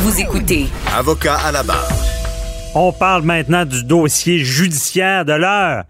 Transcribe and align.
Vous 0.00 0.20
écoutez 0.20 0.66
Avocat 0.96 1.34
à 1.44 1.50
la 1.50 1.62
barre. 1.64 1.88
On 2.74 2.92
parle 2.92 3.22
maintenant 3.22 3.64
du 3.64 3.82
dossier 3.82 4.38
judiciaire 4.38 5.24
de 5.24 5.32
l'heure. 5.32 5.84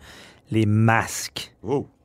Les 0.50 0.64
masques. 0.64 1.52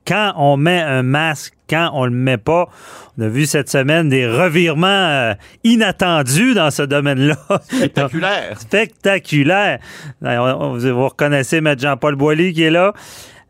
Quand 0.06 0.34
on 0.36 0.58
met 0.58 0.82
un 0.82 1.02
masque, 1.02 1.54
quand 1.68 1.90
on 1.94 2.04
le 2.04 2.10
met 2.10 2.36
pas, 2.36 2.68
on 3.16 3.22
a 3.22 3.28
vu 3.28 3.46
cette 3.46 3.70
semaine 3.70 4.10
des 4.10 4.26
revirements 4.26 4.86
euh, 4.86 5.34
inattendus 5.64 6.52
dans 6.52 6.70
ce 6.70 6.82
domaine-là. 6.82 7.36
Spectaculaire. 7.62 8.60
Spectaculaire. 8.60 9.78
Euh, 10.24 10.62
Vous 10.92 11.08
reconnaissez 11.08 11.56
M. 11.58 11.74
Jean-Paul 11.78 12.16
Boilly 12.16 12.52
qui 12.52 12.64
est 12.64 12.70
là. 12.70 12.92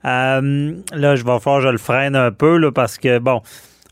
Euh, 0.04 0.74
là, 0.92 1.16
je 1.16 1.24
vais 1.24 1.40
faire, 1.40 1.60
je 1.60 1.68
le 1.68 1.78
freine 1.78 2.14
un 2.14 2.30
peu 2.30 2.56
là, 2.58 2.70
parce 2.70 2.98
que 2.98 3.18
bon. 3.18 3.42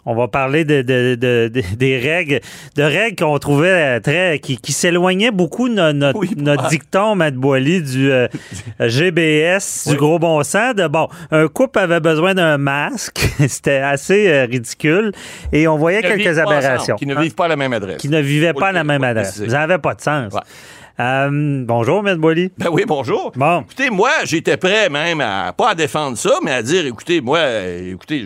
On 0.05 0.15
va 0.17 0.27
parler 0.27 0.65
de, 0.65 0.83
de- 0.83 1.15
de- 1.15 1.49
de- 1.49 1.63
des 1.77 1.97
règles, 1.99 2.41
de 2.77 2.83
règles 2.83 3.17
qu'on 3.25 3.39
trouvait 3.39 4.01
très, 4.01 4.41
qui, 4.41 4.57
qui 4.57 4.73
s'éloignaient 4.73 5.31
beaucoup 5.31 5.69
de 5.69 5.75
no- 5.75 5.93
notre, 5.93 6.19
Oui, 6.19 6.31
notre 6.37 6.69
dicton, 6.69 7.15
Matt 7.15 7.35
Boily, 7.35 7.83
du 7.83 8.11
euh, 8.11 8.27
GBS, 8.81 9.89
du 9.89 9.97
gros 9.97 10.19
bon 10.19 10.43
sens. 10.43 10.75
De, 10.75 10.87
bon, 10.89 11.09
un 11.31 11.49
couple 11.49 11.79
avait 11.79 12.01
besoin 12.01 12.35
d'un 12.35 12.59
masque. 12.59 13.19
C'était 13.49 13.77
assez 13.77 14.29
euh, 14.29 14.45
ridicule. 14.51 15.13
Et 15.53 15.67
on 15.69 15.77
voyait 15.77 16.03
quelques 16.03 16.39
aberrations. 16.39 16.95
ensemble, 16.95 16.99
Qui 16.99 17.07
ne 17.07 17.21
vivent 17.21 17.35
pas 17.35 17.45
à 17.47 17.49
la 17.49 17.57
même 17.57 17.73
adresse. 17.73 17.97
Qui 17.99 18.09
ne 18.09 18.21
vivaient 18.21 18.55
pas 18.55 18.69
à 18.69 18.73
la 18.73 18.85
même 18.85 19.05
adresse. 19.05 19.37
Ça 19.47 19.59
n'avait 19.59 19.79
pas 19.79 19.95
de 19.95 20.01
sens. 20.01 20.33
Ouais. 20.33 20.41
Euh, 21.01 21.65
bonjour, 21.67 22.03
Matt 22.03 22.19
Boily. 22.19 22.51
Ben 22.59 22.69
oui, 22.71 22.85
bonjour. 22.87 23.33
Bon. 23.35 23.63
Écoutez, 23.63 23.89
moi, 23.91 24.11
j'étais 24.25 24.57
prêt 24.57 24.89
même 24.91 25.21
à, 25.21 25.53
pas 25.57 25.71
à 25.71 25.75
défendre 25.75 26.19
ça, 26.19 26.33
mais 26.43 26.53
à 26.53 26.63
dire, 26.63 26.85
écoutez, 26.87 27.21
moi, 27.21 27.39
euh, 27.39 27.93
écoutez, 27.95 28.25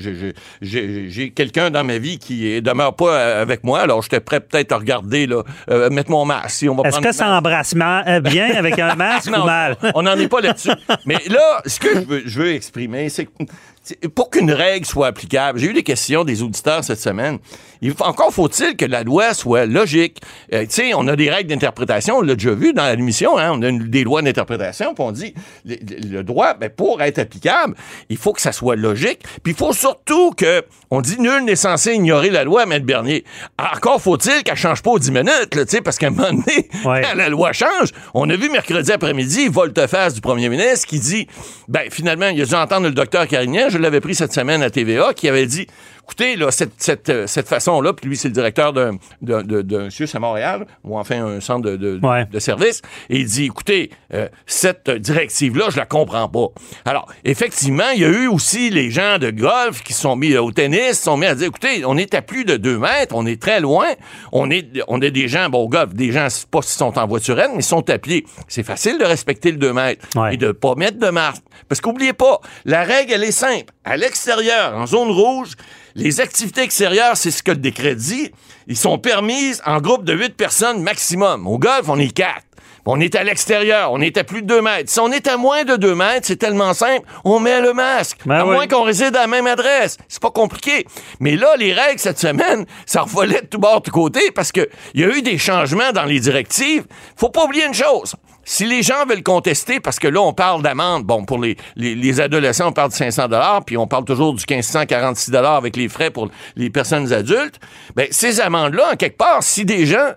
j'ai- 0.60 1.30
quelqu'un 1.30 1.70
dans 1.70 1.84
ma 1.84 1.98
vie 1.98 2.18
qui 2.18 2.60
demeure 2.60 2.94
pas 2.96 3.12
euh, 3.14 3.42
avec 3.42 3.62
moi, 3.62 3.80
alors 3.80 4.02
j'étais 4.02 4.20
prêt 4.20 4.40
peut-être 4.40 4.72
à 4.72 4.78
regarder, 4.78 5.26
là, 5.26 5.42
euh, 5.70 5.90
mettre 5.90 6.10
mon 6.10 6.24
masque. 6.24 6.50
Si 6.50 6.66
Est-ce 6.84 7.00
que 7.00 7.12
ça 7.12 7.28
embrasse 7.38 7.74
bien 7.74 8.54
avec 8.56 8.78
un 8.78 8.94
masque 8.96 9.30
Non, 9.30 9.42
ou 9.42 9.46
mal? 9.46 9.76
on 9.94 10.02
n'en 10.02 10.16
est 10.16 10.28
pas 10.28 10.40
là-dessus. 10.40 10.70
Mais 11.04 11.18
là, 11.28 11.62
ce 11.66 11.78
que 11.78 11.94
je 11.94 12.00
veux, 12.00 12.22
je 12.26 12.38
veux 12.40 12.52
exprimer, 12.52 13.08
c'est 13.08 13.26
que 13.26 14.08
pour 14.16 14.30
qu'une 14.30 14.50
règle 14.50 14.84
soit 14.84 15.06
applicable, 15.06 15.60
j'ai 15.60 15.68
eu 15.68 15.72
des 15.72 15.84
questions 15.84 16.24
des 16.24 16.42
auditeurs 16.42 16.82
cette 16.82 16.98
semaine. 16.98 17.38
Il 17.82 17.92
encore 18.00 18.32
faut-il 18.32 18.74
que 18.76 18.84
la 18.84 19.04
loi 19.04 19.32
soit 19.34 19.66
logique. 19.66 20.18
Euh, 20.52 20.62
tu 20.62 20.70
sais, 20.70 20.94
on 20.94 21.06
a 21.06 21.14
des 21.14 21.30
règles 21.30 21.50
d'interprétation, 21.50 22.16
on 22.16 22.22
l'a 22.22 22.34
déjà 22.34 22.52
vu 22.56 22.72
dans 22.72 22.84
l'émission, 22.96 23.38
hein, 23.38 23.52
on 23.54 23.62
a 23.62 23.68
une- 23.68 23.88
des 23.88 24.02
lois 24.04 24.22
d'interprétation, 24.22 24.94
puis 24.94 25.04
on 25.04 25.12
dit 25.12 25.34
le, 25.64 25.76
le 26.18 26.22
droit, 26.24 26.54
ben, 26.54 26.68
pour 26.70 27.00
être 27.02 27.18
applicable, 27.18 27.74
il 28.08 28.16
faut 28.16 28.32
que 28.32 28.40
ça 28.40 28.52
soit 28.52 28.76
logique, 28.76 29.20
puis 29.42 29.52
il 29.52 29.56
faut 29.56 29.72
surtout 29.72 30.32
que, 30.32 30.62
on 30.90 31.00
dit 31.00 31.20
nul 31.20 31.44
n'est 31.44 31.56
censé 31.56 31.92
ignorer 31.92 32.30
la 32.30 32.44
loi, 32.44 32.66
Maître 32.66 32.86
Bernier. 32.86 33.24
Encore 33.58 34.00
faut-il 34.00 34.42
qu'elle 34.42 34.56
change 34.56 34.82
pas 34.82 34.90
aux 34.90 34.98
10 34.98 35.10
minutes, 35.12 35.54
là, 35.54 35.64
tu 35.64 35.70
sais, 35.76 35.80
parce 35.80 35.98
qu'à 35.98 36.08
un 36.08 36.10
moment 36.10 36.30
donné, 36.30 36.68
Ouais. 36.84 37.02
quand 37.02 37.14
la 37.16 37.28
loi 37.28 37.52
change. 37.52 37.90
On 38.14 38.28
a 38.30 38.36
vu 38.36 38.48
mercredi 38.50 38.90
après-midi 38.92 39.48
volte-face 39.48 40.14
du 40.14 40.20
premier 40.20 40.48
ministre 40.48 40.86
qui 40.86 40.98
dit, 41.00 41.26
ben 41.68 41.82
finalement, 41.90 42.28
il 42.28 42.40
a 42.40 42.44
dû 42.44 42.54
entendre 42.54 42.86
le 42.86 42.92
docteur 42.94 43.26
Carignan, 43.26 43.68
je 43.68 43.78
l'avais 43.78 44.00
pris 44.00 44.14
cette 44.14 44.32
semaine 44.32 44.62
à 44.62 44.70
TVA, 44.70 45.12
qui 45.14 45.28
avait 45.28 45.46
dit, 45.46 45.66
écoutez, 46.06 46.36
là, 46.36 46.50
cette, 46.50 46.72
cette, 46.78 47.08
euh, 47.08 47.26
cette 47.26 47.48
façon-là, 47.48 47.92
puis 47.92 48.08
lui, 48.08 48.16
c'est 48.16 48.28
le 48.28 48.34
directeur 48.34 48.72
d'un 48.72 48.92
d'un- 49.20 49.42
d'un- 49.42 49.62
d'un 49.62 49.90
CIUS 49.90 50.08
à 50.14 50.18
Montréal, 50.20 50.66
ou 50.84 50.98
enfin 50.98 51.24
un 51.24 51.40
centre 51.40 51.62
de, 51.68 51.76
de, 51.76 52.00
Ouais. 52.06 52.24
de 52.26 52.38
service, 52.38 52.80
et 53.10 53.18
il 53.18 53.26
dit, 53.26 53.44
écoutez, 53.46 53.90
euh, 54.14 54.28
cette 54.46 54.88
directive-là, 54.90 55.66
je 55.70 55.76
la 55.76 55.86
comprends 55.86 56.28
pas. 56.28 56.46
Alors, 56.84 57.06
effectivement, 57.24 57.90
il 57.94 58.00
y 58.00 58.04
a 58.04 58.08
eu 58.08 58.28
aussi 58.28 58.70
les 58.70 58.90
gens 58.90 59.18
de 59.18 59.30
golf 59.30 59.82
qui 59.82 59.92
se 59.92 60.00
sont 60.02 60.16
mis 60.16 60.32
euh, 60.32 60.42
au 60.42 60.52
tennis, 60.52 61.00
sont 61.00 61.16
mis 61.16 61.26
à 61.26 61.34
dire, 61.34 61.48
écoutez, 61.48 61.84
on 61.84 61.96
est 61.96 62.14
à 62.14 62.22
plus 62.22 62.44
de 62.44 62.56
deux 62.56 62.78
mètres, 62.78 63.14
on 63.16 63.26
est 63.26 63.40
très 63.40 63.60
loin, 63.60 63.86
on 64.32 64.50
est, 64.50 64.66
on 64.88 65.00
est 65.00 65.10
des 65.10 65.28
gens, 65.28 65.48
bon, 65.48 65.58
au 65.64 65.68
golf, 65.68 65.92
des 65.94 66.12
gens, 66.12 66.28
pas 66.50 66.62
s'ils 66.62 66.78
sont 66.78 66.98
en 66.98 67.06
voiturette, 67.06 67.50
mais 67.52 67.60
ils 67.60 67.64
sont 67.64 67.88
à 67.90 67.98
pied. 67.98 68.24
C'est 68.48 68.62
facile 68.62 68.98
de 68.98 69.04
respecter 69.04 69.50
le 69.50 69.58
deux 69.58 69.72
mètres 69.72 70.06
Ouais. 70.16 70.34
et 70.34 70.36
de 70.36 70.52
pas 70.52 70.74
mettre 70.76 70.98
de 70.98 71.08
masque. 71.10 71.42
Parce 71.68 71.80
qu'oubliez 71.80 72.12
pas, 72.12 72.40
la 72.64 72.84
règle, 72.84 73.12
elle 73.12 73.24
est 73.24 73.32
simple. 73.32 73.72
À 73.84 73.96
l'extérieur, 73.96 74.74
en 74.76 74.86
zone 74.86 75.10
rouge, 75.10 75.52
les 75.96 76.20
activités 76.20 76.60
extérieures, 76.60 77.16
c'est 77.16 77.30
ce 77.30 77.42
que 77.42 77.52
le 77.52 77.56
décret 77.56 77.94
dit, 77.94 78.30
ils 78.66 78.76
sont 78.76 78.98
permises 78.98 79.62
en 79.64 79.80
groupe 79.80 80.04
de 80.04 80.12
huit 80.12 80.36
personnes 80.36 80.82
maximum. 80.82 81.46
Au 81.46 81.58
golf, 81.58 81.88
on 81.88 81.98
est 81.98 82.12
quatre. 82.12 82.42
On 82.88 83.00
est 83.00 83.16
à 83.16 83.24
l'extérieur, 83.24 83.90
on 83.90 84.00
est 84.00 84.16
à 84.16 84.22
plus 84.22 84.42
de 84.42 84.46
2 84.46 84.62
mètres. 84.62 84.88
Si 84.90 85.00
on 85.00 85.10
est 85.10 85.26
à 85.26 85.36
moins 85.36 85.64
de 85.64 85.74
2 85.74 85.94
mètres, 85.96 86.26
c'est 86.26 86.36
tellement 86.36 86.72
simple, 86.72 87.04
on 87.24 87.40
met 87.40 87.60
le 87.60 87.72
masque. 87.72 88.18
Ben 88.26 88.36
à 88.36 88.44
oui. 88.44 88.54
moins 88.54 88.68
qu'on 88.68 88.82
réside 88.82 89.16
à 89.16 89.22
la 89.22 89.26
même 89.26 89.48
adresse. 89.48 89.96
C'est 90.06 90.22
pas 90.22 90.30
compliqué. 90.30 90.86
Mais 91.18 91.34
là, 91.34 91.56
les 91.56 91.72
règles 91.72 91.98
cette 91.98 92.20
semaine, 92.20 92.64
ça 92.86 93.02
revolait 93.02 93.40
de 93.40 93.46
tout 93.46 93.58
bord, 93.58 93.80
de 93.80 93.86
tout 93.86 93.90
côté, 93.90 94.30
parce 94.30 94.52
qu'il 94.52 94.68
y 94.94 95.02
a 95.02 95.08
eu 95.08 95.20
des 95.20 95.36
changements 95.36 95.90
dans 95.92 96.04
les 96.04 96.20
directives. 96.20 96.84
Faut 97.16 97.30
pas 97.30 97.44
oublier 97.44 97.66
une 97.66 97.74
chose. 97.74 98.14
Si 98.48 98.64
les 98.64 98.84
gens 98.84 99.04
veulent 99.06 99.24
contester, 99.24 99.80
parce 99.80 99.98
que 99.98 100.06
là, 100.06 100.20
on 100.20 100.32
parle 100.32 100.62
d'amende, 100.62 101.02
bon, 101.02 101.24
pour 101.24 101.40
les, 101.40 101.56
les, 101.74 101.96
les 101.96 102.20
adolescents, 102.20 102.68
on 102.68 102.72
parle 102.72 102.90
de 102.90 102.94
500 102.94 103.26
puis 103.66 103.76
on 103.76 103.88
parle 103.88 104.04
toujours 104.04 104.34
du 104.34 104.44
1546 104.48 105.34
avec 105.34 105.76
les 105.76 105.88
frais 105.88 106.12
pour 106.12 106.30
les 106.54 106.70
personnes 106.70 107.12
adultes, 107.12 107.58
ben, 107.96 108.06
ces 108.12 108.40
amendes-là, 108.40 108.92
en 108.92 108.96
quelque 108.96 109.16
part, 109.16 109.42
si 109.42 109.64
des 109.64 109.84
gens 109.84 110.12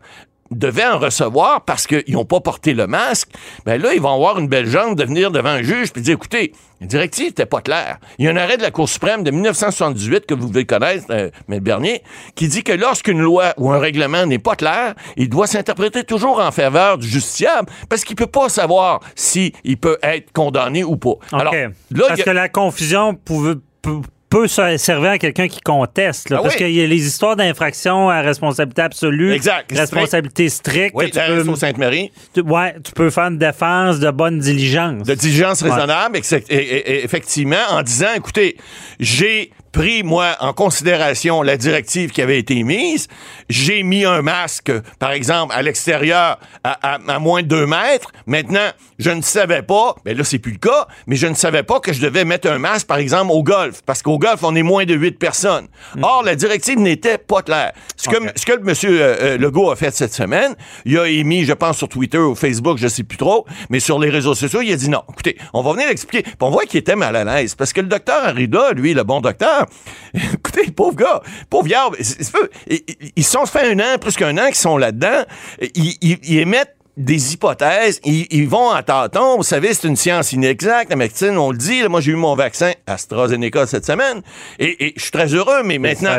devaient 0.52 0.86
en 0.86 1.00
recevoir 1.00 1.62
parce 1.66 1.86
qu'ils 1.88 2.04
n'ont 2.14 2.26
pas 2.26 2.40
porté 2.40 2.74
le 2.74 2.88
masque, 2.88 3.30
ben 3.66 3.82
là, 3.82 3.94
ils 3.94 4.02
vont 4.02 4.14
avoir 4.14 4.40
une 4.40 4.48
belle 4.48 4.68
jambe 4.68 4.96
de 4.96 5.04
venir 5.04 5.32
devant 5.32 5.50
un 5.50 5.62
juge 5.62 5.92
puis 5.92 6.02
dire, 6.02 6.16
écoutez, 6.16 6.54
la 6.82 6.88
directive 6.88 7.28
n'était 7.28 7.46
pas 7.46 7.62
claire. 7.62 8.00
Il 8.18 8.26
y 8.26 8.28
a 8.28 8.32
un 8.32 8.38
arrêt 8.38 8.58
de 8.58 8.62
la 8.62 8.72
Cour 8.72 8.88
suprême 8.88 9.24
de 9.24 9.32
1978 9.32 10.26
que 10.26 10.34
vous 10.34 10.48
devez 10.48 10.66
connaître, 10.66 11.06
euh, 11.10 11.30
M. 11.50 11.60
Bernier, 11.60 12.02
qui 12.36 12.48
dit 12.48 12.64
que 12.64 12.72
lorsqu'une 12.72 13.20
loi 13.20 13.54
ou 13.58 13.70
un 13.72 13.80
règlement 13.80 14.26
n'est 14.26 14.40
pas 14.40 14.56
clair, 14.56 14.96
il 15.18 15.30
doit 15.30 15.48
s'interpréter 15.48 16.04
toujours 16.04 16.40
en 16.40 16.52
faveur 16.52 16.98
du 16.98 17.08
justiciable 17.08 17.70
parce 17.90 18.04
qu'il 18.04 18.16
peut 18.16 18.28
pas 18.28 18.50
savoir 18.50 19.02
si 19.16 19.54
il 19.64 19.78
peut 19.78 19.98
être 20.02 20.31
condamné 20.31 20.84
ou 20.84 20.96
pas. 20.98 21.16
Alors, 21.34 21.54
là, 21.54 22.06
Parce 22.08 22.22
a- 22.22 22.24
que 22.24 22.30
la 22.30 22.50
confusion 22.50 23.14
pouvait- 23.14 23.56
peut, 24.29 24.41
peut 24.41 24.47
se- 24.47 24.78
servir 24.78 25.12
à 25.12 25.17
quelqu'un 25.17 25.47
qui 25.47 25.59
conteste. 25.62 26.29
là, 26.29 26.38
Ah 26.40 26.44
parce 26.44 26.56
oui. 26.56 26.59
qu'il 26.66 26.72
y 26.72 26.81
a 26.84 26.88
les 26.88 27.06
histoires 27.07 27.35
d'infraction 27.35 28.09
à 28.09 28.22
responsabilité 28.22 28.81
absolue, 28.81 29.34
Exact. 29.34 29.72
responsabilité 29.75 30.50
stricte. 30.50 30.94
oui, 30.95 31.12
tu, 31.12 31.19
peux, 31.19 31.56
Sainte-Marie. 31.56 32.12
tu- 32.34 32.41
ouais, 32.41 32.75
tu 32.84 32.91
peux 32.91 33.09
faire 33.09 33.25
une 33.25 33.38
défense 33.38 34.00
de 34.00 34.12
bonne 34.12 34.39
diligence. 34.39 35.03
de 35.03 35.13
diligence 35.16 35.62
raisonnable, 35.63 36.18
ex- 36.18 36.31
et- 36.34 36.44
et- 36.50 36.91
et- 36.91 37.03
effectivement, 37.03 37.57
en 37.72 37.81
disant, 37.81 38.13
écoutez, 38.16 38.56
j'ai 39.00 39.51
pris, 39.72 40.03
moi, 40.03 40.35
en 40.40 40.53
considération 40.53 41.41
la 41.41 41.57
directive 41.57 42.12
qui 42.12 42.22
avait 42.22 42.40
été 42.40 42.63
mise, 42.63 43.07
j'ai 43.50 43.84
mis 43.84 44.06
un 44.06 44.22
masque, 44.22 44.72
par 45.00 45.12
exemple, 45.12 45.53
à 45.56 45.62
l'extérieur 45.62 46.40
à, 46.63 46.96
à- 46.96 47.00
à 47.07 47.19
moins 47.19 47.41
de 47.41 47.47
2 47.47 47.66
mètres. 47.66 48.12
Maintenant, 48.25 48.69
je 48.97 49.12
ne 49.12 49.22
savais 49.22 49.62
pas, 49.62 49.96
mais 50.06 50.13
là, 50.13 50.24
c'est 50.24 50.40
plus 50.40 50.53
le 50.53 50.57
cas, 50.57 50.88
mais 51.07 51.16
je 51.16 51.28
ne 51.28 51.34
savais 51.35 51.63
pas 51.63 51.80
que 51.80 51.94
je 51.94 52.02
devais 52.02 52.25
mettre 52.25 52.50
un 52.50 52.57
masque, 52.59 52.88
par 52.88 52.97
exemple, 52.97 53.31
au 53.31 53.44
golf, 53.44 53.81
parce 53.85 54.02
qu'au 54.02 54.18
golf, 54.18 54.44
on 54.44 54.56
est 54.56 54.63
moins 54.63 54.85
de 54.85 54.94
8 54.96 55.19
personnes. 55.19 55.68
Or, 56.01 56.24
la 56.24 56.36
directive 56.36 56.80
n'était 56.80 57.18
pas 57.18 57.41
claire. 57.41 57.72
Ce 57.96 58.09
que, 58.09 58.16
ce 58.36 58.46
que 58.46 58.53
le 58.53 58.63
monsieur 58.63 59.01
euh, 59.01 59.16
euh, 59.22 59.38
Legault 59.38 59.72
a 59.72 59.75
fait 59.75 59.94
cette 59.96 60.13
semaine, 60.13 60.56
il 60.86 60.97
a 60.97 61.07
émis, 61.07 61.46
je 61.46 61.53
pense, 61.53 61.78
sur 61.78 61.90
Twitter 61.90 62.18
ou 62.18 62.36
Facebook, 62.36 62.78
je 62.78 62.88
sais 62.88 63.03
plus 63.03 63.18
trop, 63.18 63.46
mais 63.69 63.80
sur 63.80 64.00
les 64.00 64.09
réseaux 64.09 64.36
sociaux, 64.36 64.62
il 64.62 64.72
a 64.72 64.75
dit 64.75 64.90
non. 64.90 65.03
Écoutez, 65.12 65.38
on 65.53 65.62
va 65.62 65.74
venir 65.74 65.88
l'expliquer. 65.88 66.24
Puis 66.24 66.36
on 66.41 66.50
voit 66.50 66.63
qu'il 66.66 66.80
était 66.80 66.96
mal 66.96 67.16
à 67.16 67.24
l'aise 67.24 67.56
parce 67.56 67.74
que 67.74 67.81
le 67.81 67.88
docteur 67.88 68.24
Arruda, 68.24 68.72
lui, 68.74 68.94
le 68.94 69.03
bon 69.03 69.19
docteur, 69.22 69.59
écoutez, 70.14 70.72
pauvre 70.72 70.96
gars, 70.96 71.22
pauvre 71.50 71.68
peu- 72.31 72.50
ils- 72.68 72.84
ils- 73.16 73.24
sont 73.24 73.46
fait 73.46 73.72
un 73.72 73.80
an, 73.80 73.97
plus 74.00 74.16
qu'un 74.16 74.38
an 74.38 74.47
qu'ils 74.47 74.56
sont 74.56 74.78
là-dedans. 74.78 75.24
Ils 75.75 76.40
émettent 76.40 76.75
des 77.00 77.34
hypothèses, 77.34 78.00
ils, 78.04 78.28
ils 78.30 78.48
vont 78.48 78.70
à 78.72 78.84
tâtons. 78.84 79.38
Vous 79.38 79.44
savez, 79.44 79.74
c'est 79.74 79.88
une 79.88 79.96
science 79.96 80.34
inexacte. 80.34 80.90
La 80.92 80.96
médecine, 80.98 81.38
on 81.38 81.50
le 81.52 81.58
dit. 81.58 81.82
Là, 81.82 81.90
moi, 81.90 82.02
j'ai 82.02 82.12
eu 82.12 82.16
mon 82.16 82.36
vaccin 82.36 82.74
AstraZeneca 82.86 83.66
cette 83.66 83.86
semaine 83.86 84.22
et, 84.60 84.88
et 84.88 84.94
je 84.98 85.02
suis 85.02 85.12
très 85.12 85.34
heureux, 85.34 85.64
mais 85.64 85.80
maintenant, 85.80 86.10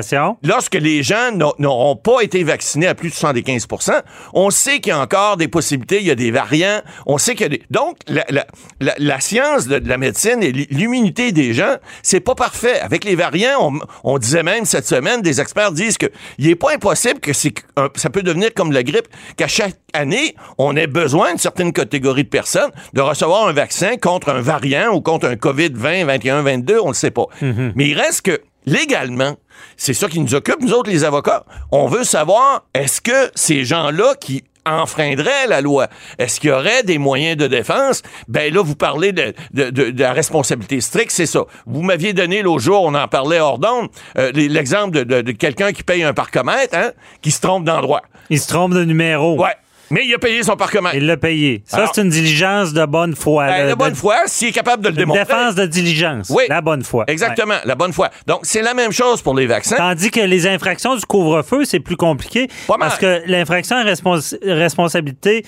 lorsque 0.42 0.74
les 0.74 1.02
gens 1.02 1.30
n'a- 1.32 1.52
n'auront 1.58 1.96
pas 1.96 2.22
été 2.22 2.42
vaccinés 2.42 2.86
à 2.86 2.94
plus 2.94 3.10
de 3.10 3.14
75% 3.14 4.00
on 4.32 4.50
sait 4.50 4.80
qu'il 4.80 4.90
y 4.90 4.92
a 4.92 4.98
encore 5.00 5.36
des 5.36 5.48
possibilités, 5.48 5.98
il 6.00 6.06
y 6.06 6.10
a 6.10 6.14
des 6.14 6.30
variants, 6.30 6.80
on 7.06 7.18
sait 7.18 7.34
qu'il 7.34 7.42
y 7.42 7.46
a 7.46 7.48
des... 7.50 7.62
Donc, 7.70 7.98
la, 8.08 8.24
la- 8.30 8.46
la- 8.80 8.94
la 8.98 9.20
science 9.20 9.66
de, 9.66 9.78
de 9.78 9.88
la 9.88 9.98
médecine 9.98 10.42
et 10.42 10.50
l'immunité 10.52 11.32
des 11.32 11.52
gens, 11.54 11.76
c'est 12.02 12.20
pas 12.20 12.34
parfait. 12.34 12.80
Avec 12.80 13.04
les 13.04 13.14
variants, 13.16 13.58
on, 14.04 14.12
on 14.14 14.18
disait 14.18 14.42
même 14.42 14.64
cette 14.64 14.86
semaine, 14.86 15.20
des 15.22 15.40
experts 15.40 15.72
disent 15.72 15.98
que 15.98 16.06
il 16.38 16.48
est 16.48 16.54
pas 16.56 16.72
impossible 16.74 17.20
que 17.20 17.32
c'est 17.32 17.52
ça 17.96 18.10
peut 18.10 18.22
devenir 18.22 18.54
comme 18.54 18.72
la 18.72 18.82
grippe, 18.82 19.08
qu'à 19.36 19.48
chaque 19.48 19.74
année, 19.92 20.34
on 20.58 20.76
ait 20.76 20.86
besoin 20.86 21.30
d'une 21.30 21.38
certaine 21.38 21.72
catégorie 21.72 22.24
de 22.24 22.28
personnes 22.28 22.70
de 22.92 23.00
recevoir 23.00 23.46
un 23.48 23.52
vaccin 23.52 23.96
contre 23.96 24.30
un 24.30 24.40
variant 24.40 24.88
ou 24.92 25.00
contre 25.00 25.26
un 25.26 25.34
COVID-20, 25.36 26.04
21, 26.04 26.42
22, 26.42 26.78
on 26.82 26.88
le 26.88 26.94
sait 26.94 27.10
pas. 27.10 27.26
Mais 27.42 27.88
il 27.88 27.98
reste 27.98 28.22
que 28.22 28.40
légalement, 28.66 29.36
c'est 29.76 29.94
ça 29.94 30.08
qui 30.08 30.20
nous 30.20 30.34
occupe, 30.34 30.60
nous 30.60 30.72
autres, 30.72 30.90
les 30.90 31.04
avocats. 31.04 31.44
On 31.72 31.86
veut 31.86 32.04
savoir, 32.04 32.64
est-ce 32.74 33.00
que 33.00 33.30
ces 33.34 33.64
gens-là 33.64 34.14
qui 34.20 34.44
enfreindraient 34.66 35.46
la 35.48 35.62
loi, 35.62 35.88
est-ce 36.18 36.38
qu'il 36.38 36.50
y 36.50 36.52
aurait 36.52 36.82
des 36.82 36.98
moyens 36.98 37.36
de 37.38 37.46
défense? 37.46 38.02
Ben 38.28 38.52
là, 38.52 38.62
vous 38.62 38.76
parlez 38.76 39.12
de, 39.12 39.32
de- 39.54 39.70
de- 39.70 39.90
de 39.90 40.00
la 40.02 40.12
responsabilité 40.12 40.82
stricte, 40.82 41.10
c'est 41.12 41.24
ça. 41.26 41.44
Vous 41.66 41.80
m'aviez 41.82 42.12
donné 42.12 42.42
l'autre 42.42 42.62
jour, 42.62 42.82
on 42.82 42.94
en 42.94 43.08
parlait 43.08 43.40
hors 43.40 43.58
d'onde, 43.58 43.88
euh, 44.18 44.30
l'exemple 44.32 45.04
de 45.04 45.32
quelqu'un 45.32 45.72
qui 45.72 45.82
paye 45.82 46.02
un 46.02 46.12
parcomètre, 46.12 46.76
hein, 46.76 46.90
qui 47.22 47.30
se 47.30 47.40
trompe 47.40 47.64
d'endroit. 47.64 48.02
Il 48.28 48.38
se 48.38 48.48
trompe 48.48 48.74
de 48.74 48.84
numéro. 48.84 49.40
Ouais. 49.42 49.54
Mais 49.90 50.02
il 50.06 50.14
a 50.14 50.18
payé 50.18 50.42
son 50.42 50.56
parcomètre. 50.56 50.94
Il 50.94 51.06
l'a 51.06 51.16
payé. 51.16 51.62
Ça, 51.66 51.78
Alors- 51.78 51.92
c'est 51.94 52.02
une 52.02 52.10
diligence 52.10 52.72
de 52.72 52.84
bonne 52.86 53.16
foi. 53.16 53.46
Ben, 53.46 53.64
la 53.66 53.70
de- 53.70 53.74
bonne 53.74 53.94
foi, 53.94 54.16
s'il 54.26 54.48
est 54.48 54.52
capable 54.52 54.82
de 54.84 54.88
le 54.88 54.94
Une 54.94 54.98
démontrer. 55.00 55.24
défense 55.24 55.54
de 55.56 55.66
diligence. 55.66 56.30
Oui. 56.30 56.44
La 56.48 56.60
bonne 56.60 56.82
foi. 56.84 57.04
Exactement, 57.08 57.56
la 57.64 57.74
bonne 57.74 57.92
foi. 57.92 58.08
Donc, 58.26 58.40
c'est 58.44 58.62
la 58.62 58.74
même 58.74 58.92
chose 58.92 59.20
pour 59.20 59.34
les 59.34 59.46
vaccins. 59.46 59.76
Tandis 59.76 60.10
que 60.10 60.20
les 60.20 60.46
infractions 60.46 60.94
du 60.94 61.04
couvre-feu, 61.04 61.64
c'est 61.64 61.80
plus 61.80 61.96
compliqué. 61.96 62.48
Pas 62.68 62.76
mal. 62.76 62.88
Parce 62.88 63.00
que 63.00 63.22
l'infraction 63.26 63.76
à 63.76 63.82
respons- 63.82 64.20
responsabilité 64.44 65.44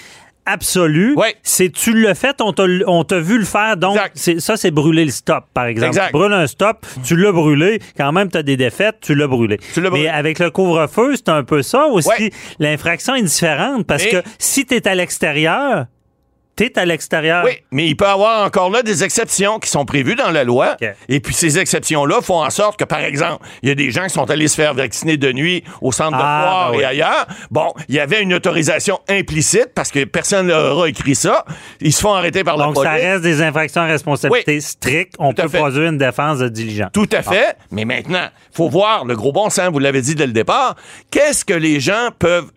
absolue, 0.47 1.15
Ouais. 1.17 1.35
c'est 1.43 1.71
tu 1.71 1.93
le 1.93 2.15
fait, 2.15 2.41
on 2.41 2.53
t'a 2.53 2.65
on 2.87 3.05
t'a 3.05 3.21
vu 3.21 3.39
le 3.39 3.45
faire, 3.45 3.77
donc 3.77 3.99
c'est- 4.15 4.41
ça, 4.41 4.57
c'est 4.57 4.71
brûler 4.71 5.05
le 5.05 5.11
stop, 5.11 5.45
par 5.55 5.67
exemple. 5.67 5.89
Exact. 5.89 6.07
Tu 6.09 6.13
brûles 6.13 6.33
un 6.33 6.47
stop, 6.47 6.85
tu 7.05 7.17
l'as 7.17 7.33
brûlé, 7.33 7.81
quand 7.97 8.13
même, 8.13 8.31
tu 8.31 8.39
as 8.39 8.43
des 8.43 8.57
défaites, 8.57 8.97
tu 9.01 9.15
l'as 9.15 9.27
brûlé. 9.29 9.59
Tu 9.75 9.81
l'as 9.81 9.91
brûlé. 9.91 10.05
Mais 10.05 10.11
avec 10.11 10.39
le 10.39 10.51
couvre-feu, 10.51 11.15
c'est 11.17 11.29
un 11.29 11.45
peu 11.45 11.63
ça 11.63 11.87
aussi. 11.87 12.31
L'infraction 12.59 13.15
est 13.15 13.23
différente 13.23 13.87
parce 13.87 14.05
que 14.07 14.23
si 14.39 14.67
tu 14.67 14.75
es 14.75 14.89
à 14.89 14.95
l'extérieur, 14.95 15.87
tu 16.57 16.65
es 16.65 16.79
à 16.79 16.85
l'extérieur. 16.85 17.45
Oui, 17.45 17.53
mais 17.71 17.87
il 17.87 17.97
peut 17.97 18.05
y 18.05 18.09
avoir 18.09 18.45
encore 18.45 18.71
là 18.71 18.83
des 18.83 19.05
exceptions 19.05 19.59
qui 19.59 19.71
sont 19.71 19.85
prévues 19.85 20.15
dans 20.15 20.31
la 20.31 20.45
loi. 20.45 20.77
Et 21.09 21.21
puis 21.21 21.35
ces 21.35 21.59
exceptions-là 21.59 22.21
font 22.21 22.43
en 22.43 22.51
sorte 22.51 22.79
que, 22.79 22.85
par 22.85 23.01
exemple, 23.01 23.45
il 23.63 23.69
y 23.69 23.73
a 23.73 23.75
des 23.75 23.91
gens 23.91 24.05
qui 24.05 24.11
sont 24.11 24.31
allés 24.31 24.49
se 24.49 24.57
faire 24.57 24.75
vacciner 24.75 25.17
de 25.17 25.33
nuit 25.33 25.65
au 25.81 25.93
centre 25.93 26.17
de 26.17 26.23
Ah, 26.23 26.43
foire 26.45 26.73
ben 26.73 26.81
et 26.81 26.85
ailleurs. 26.85 27.27
Bon, 27.51 27.73
il 27.89 27.95
y 27.95 28.01
avait 28.01 28.23
une 28.23 28.35
autorisation 28.35 29.01
implicite 29.09 29.69
parce 29.75 29.91
que 29.91 30.05
personne 30.05 30.49
n'aura 30.49 30.89
écrit 30.89 31.15
ça. 31.15 31.45
Ils 31.81 31.93
se 31.93 32.01
font 32.01 32.13
arrêter 32.13 32.45
par 32.45 32.57
la 32.57 32.67
Donc, 32.67 32.77
ça 32.77 32.93
reste 32.93 33.23
des 33.23 33.43
infractions 33.43 33.83
à 33.83 33.87
responsabilité 33.87 34.61
stricte. 34.61 35.15
On 35.19 35.33
peut 35.33 35.49
fait. 35.49 35.59
produire 35.59 35.89
une 35.89 35.99
défense 35.99 36.39
de 36.39 36.49
diligence. 36.49 36.91
Tout 36.93 37.09
à 37.13 37.23
fait. 37.23 37.57
Mais 37.71 37.85
maintenant, 37.85 38.29
faut 38.53 38.69
voir 38.69 39.05
le 39.05 39.17
gros 39.17 39.33
bon 39.33 39.49
sens, 39.51 39.71
vous 39.73 39.79
l'avez 39.79 40.03
dit 40.03 40.15
dès 40.15 40.27
le 40.27 40.33
départ. 40.33 40.77
Qu'est-ce 41.11 41.45
que 41.45 41.55
les 41.55 41.81
gens 41.81 42.11
peuvent 42.19 42.51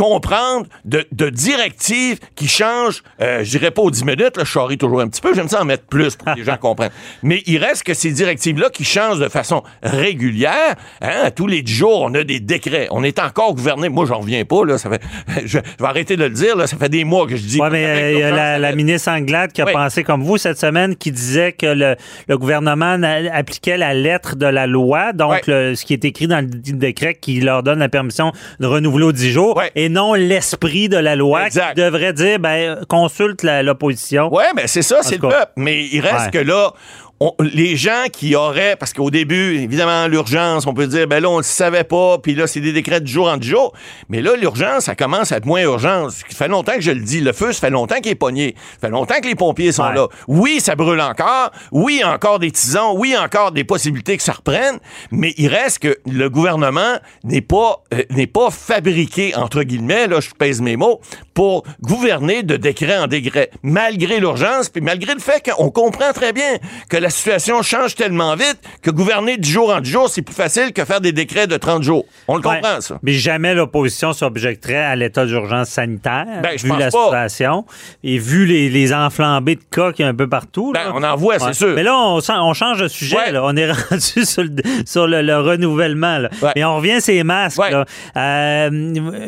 comprendre 0.00 0.66
de, 0.86 1.04
de 1.12 1.28
directives 1.28 2.18
qui 2.34 2.48
changent, 2.48 3.02
euh, 3.20 3.44
je 3.44 3.50
dirais 3.50 3.70
pas 3.70 3.82
aux 3.82 3.90
10 3.90 4.04
minutes, 4.06 4.36
là, 4.38 4.44
je 4.44 4.50
charrie 4.50 4.78
toujours 4.78 5.02
un 5.02 5.08
petit 5.08 5.20
peu, 5.20 5.34
j'aime 5.34 5.48
ça 5.48 5.60
en 5.60 5.66
mettre 5.66 5.84
plus 5.84 6.16
pour 6.16 6.32
que 6.32 6.38
les 6.38 6.44
gens 6.44 6.56
comprennent. 6.60 6.90
Mais 7.22 7.42
il 7.44 7.58
reste 7.58 7.82
que 7.82 7.92
ces 7.92 8.10
directives-là 8.10 8.70
qui 8.70 8.82
changent 8.84 9.18
de 9.20 9.28
façon 9.28 9.62
régulière, 9.82 10.74
hein, 11.02 11.30
tous 11.36 11.46
les 11.46 11.60
10 11.60 11.72
jours, 11.74 12.00
on 12.02 12.14
a 12.14 12.24
des 12.24 12.40
décrets. 12.40 12.88
On 12.90 13.04
est 13.04 13.18
encore 13.18 13.54
gouverné. 13.54 13.90
Moi, 13.90 14.06
j'en 14.06 14.20
reviens 14.20 14.42
pas, 14.46 14.64
là, 14.64 14.78
ça 14.78 14.88
fait, 14.88 15.02
je, 15.44 15.58
je 15.58 15.58
vais 15.58 15.84
arrêter 15.88 16.16
de 16.16 16.24
le 16.24 16.30
dire, 16.30 16.56
là, 16.56 16.66
ça 16.66 16.78
fait 16.78 16.88
des 16.88 17.04
mois 17.04 17.26
que 17.26 17.36
je 17.36 17.42
dis. 17.42 17.60
Oui, 17.60 17.68
mais 17.70 17.84
euh, 17.84 18.12
il 18.12 18.18
y 18.20 18.22
a 18.22 18.58
la, 18.58 18.74
ministre 18.74 19.10
Anglade 19.10 19.52
qui 19.52 19.60
a 19.60 19.66
Oui. 19.66 19.72
pensé 19.74 20.02
comme 20.02 20.22
vous 20.22 20.38
cette 20.38 20.58
semaine, 20.58 20.96
qui 20.96 21.12
disait 21.12 21.52
que 21.52 21.66
le, 21.66 21.96
le 22.26 22.38
gouvernement 22.38 22.96
appliquait 23.34 23.76
la 23.76 23.92
lettre 23.92 24.34
de 24.36 24.46
la 24.46 24.66
loi, 24.66 25.12
donc 25.12 25.30
Ouais. 25.30 25.42
le- 25.46 25.74
ce 25.74 25.84
qui 25.84 25.92
est 25.92 26.04
écrit 26.06 26.26
dans 26.26 26.40
le 26.40 26.46
décret 26.72 27.14
qui 27.14 27.40
leur 27.40 27.62
donne 27.62 27.78
la 27.80 27.88
permission 27.90 28.32
de 28.60 28.66
renouveler 28.66 29.04
aux 29.04 29.12
10 29.12 29.30
jours, 29.30 29.56
Ouais. 29.58 29.70
et 29.74 29.89
non 29.90 30.14
l'esprit 30.14 30.88
de 30.88 30.96
la 30.96 31.16
loi 31.16 31.46
Exact. 31.46 31.74
qui 31.74 31.82
devrait 31.82 32.12
dire, 32.12 32.38
ben, 32.38 32.78
consulte 32.88 33.42
l'opposition. 33.42 34.32
Ouais, 34.32 34.46
ben 34.56 34.66
c'est 34.66 34.82
ça, 34.82 35.02
c'est 35.02 35.16
le 35.16 35.28
peuple. 35.28 35.52
Mais 35.56 35.84
il 35.84 36.00
reste 36.00 36.26
Ouais. 36.26 36.30
que 36.30 36.38
là, 36.38 36.72
on- 37.20 37.34
les 37.40 37.76
gens 37.76 38.04
qui 38.12 38.34
auraient, 38.34 38.76
parce 38.76 38.92
qu'au 38.94 39.10
début, 39.10 39.56
évidemment, 39.58 40.06
l'urgence, 40.06 40.66
on 40.66 40.72
peut 40.72 40.86
dire, 40.86 41.06
ben 41.06 41.20
là, 41.22 41.28
on 41.28 41.36
le 41.36 41.42
savait 41.42 41.84
pas, 41.84 42.18
puis 42.18 42.34
là, 42.34 42.46
c'est 42.46 42.60
des 42.60 42.72
décrets 42.72 43.00
du 43.02 43.12
jour 43.12 43.28
en 43.28 43.40
jour. 43.40 43.72
Mais 44.08 44.22
là, 44.22 44.36
l'urgence, 44.36 44.84
ça 44.84 44.94
commence 44.94 45.30
à 45.32 45.36
être 45.36 45.44
moins 45.46 45.60
urgence. 45.62 46.14
Ça 46.30 46.36
fait 46.36 46.48
longtemps 46.48 46.74
que 46.74 46.80
je 46.80 46.90
le 46.92 47.00
dis. 47.02 47.20
Le 47.20 47.32
feu, 47.32 47.52
ça 47.52 47.60
fait 47.60 47.70
longtemps 47.70 47.96
qu'il 48.00 48.12
est 48.12 48.14
pogné. 48.14 48.54
Ça 48.80 48.88
fait 48.88 48.90
longtemps 48.92 49.20
que 49.20 49.26
les 49.28 49.34
pompiers 49.34 49.72
sont 49.72 49.82
Ouais. 49.84 49.94
là. 49.94 50.08
Oui, 50.28 50.60
ça 50.60 50.74
brûle 50.76 51.00
encore. 51.00 51.50
Oui, 51.72 52.02
encore 52.04 52.38
des 52.38 52.50
tisons. 52.50 52.94
Oui, 52.96 53.14
encore 53.16 53.52
des 53.52 53.64
possibilités 53.64 54.16
que 54.16 54.22
ça 54.22 54.32
reprenne. 54.32 54.78
Mais 55.10 55.34
il 55.36 55.48
reste 55.48 55.80
que 55.80 55.98
le 56.10 56.30
gouvernement 56.30 56.98
n'est 57.24 57.42
pas, 57.42 57.82
euh, 57.92 58.02
n'est 58.10 58.26
pas 58.26 58.50
fabriqué, 58.50 59.34
entre 59.36 59.62
guillemets, 59.62 60.06
là, 60.06 60.20
je 60.20 60.30
pèse 60.30 60.60
mes 60.62 60.76
mots, 60.76 61.00
pour 61.34 61.64
gouverner 61.82 62.42
de 62.42 62.56
décret 62.56 62.98
en 62.98 63.06
décret, 63.06 63.50
malgré 63.62 64.20
l'urgence, 64.20 64.68
puis 64.68 64.80
malgré 64.80 65.12
le 65.14 65.20
fait 65.20 65.42
qu'on 65.50 65.70
comprend 65.70 66.12
très 66.12 66.32
bien 66.32 66.58
que 66.88 66.96
la 66.96 67.09
situation 67.10 67.62
change 67.62 67.94
tellement 67.94 68.34
vite 68.36 68.58
que 68.82 68.90
gouverner 68.90 69.36
du 69.36 69.48
jour 69.48 69.70
en 69.72 69.82
jour, 69.82 70.08
c'est 70.08 70.22
plus 70.22 70.34
facile 70.34 70.72
que 70.72 70.84
faire 70.84 71.00
des 71.00 71.12
décrets 71.12 71.46
de 71.46 71.56
30 71.56 71.82
jours. 71.82 72.04
On 72.28 72.36
le 72.36 72.46
Ouais. 72.46 72.56
comprend, 72.60 72.80
ça. 72.80 72.98
Mais 73.02 73.12
jamais 73.12 73.54
l'opposition 73.54 74.12
s'objecterait 74.12 74.76
à 74.76 74.96
l'état 74.96 75.26
d'urgence 75.26 75.68
sanitaire, 75.68 76.26
Ben, 76.42 76.50
je 76.56 76.62
vu 76.64 76.68
pense 76.70 76.78
la 76.78 76.90
pas. 76.90 77.04
situation, 77.04 77.64
et 78.04 78.18
vu 78.18 78.46
les, 78.46 78.68
les 78.70 78.92
enflambées 78.92 79.56
de 79.56 79.62
cas 79.70 79.92
qu'il 79.92 80.04
y 80.04 80.06
a 80.06 80.10
un 80.10 80.14
peu 80.14 80.28
partout. 80.28 80.72
Ben, 80.72 80.84
là. 80.84 80.92
on 80.94 81.02
en 81.02 81.16
voit, 81.16 81.38
c'est 81.38 81.52
sûr. 81.54 81.74
Mais 81.74 81.82
là, 81.82 81.96
on, 81.98 82.20
change 82.54 82.80
de 82.80 82.88
sujet. 82.88 83.16
Ouais. 83.16 83.32
là. 83.32 83.42
On 83.44 83.56
est 83.56 83.70
rendu 83.90 84.24
sur 84.24 84.42
le, 84.44 84.50
sur 84.86 85.06
le, 85.06 85.22
le 85.22 85.38
renouvellement. 85.38 86.18
là. 86.18 86.30
Et 86.56 86.64
on 86.64 86.76
revient 86.76 86.92
à 86.92 87.00
ces 87.00 87.22
masques. 87.24 87.58
Là. 87.58 87.84
Euh, 88.16 88.70